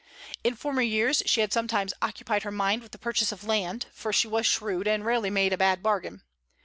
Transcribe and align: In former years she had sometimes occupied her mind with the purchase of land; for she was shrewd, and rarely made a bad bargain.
In 0.43 0.55
former 0.55 0.81
years 0.81 1.21
she 1.27 1.41
had 1.41 1.53
sometimes 1.53 1.93
occupied 2.01 2.41
her 2.41 2.49
mind 2.49 2.81
with 2.81 2.91
the 2.91 2.97
purchase 2.97 3.31
of 3.31 3.43
land; 3.43 3.85
for 3.93 4.11
she 4.11 4.27
was 4.27 4.47
shrewd, 4.47 4.87
and 4.87 5.05
rarely 5.05 5.29
made 5.29 5.53
a 5.53 5.57
bad 5.59 5.83
bargain. 5.83 6.23